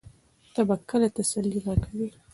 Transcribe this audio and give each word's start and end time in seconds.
ته 0.53 0.61
به 0.67 0.75
کله 0.89 1.07
تسلي 1.17 1.59
راکوې؟ 1.65 2.07